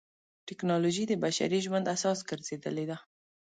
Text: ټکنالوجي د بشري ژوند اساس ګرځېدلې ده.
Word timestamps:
ټکنالوجي 0.47 1.03
د 1.07 1.13
بشري 1.23 1.59
ژوند 1.65 1.85
اساس 1.95 2.19
ګرځېدلې 2.29 2.85
ده. 2.89 2.97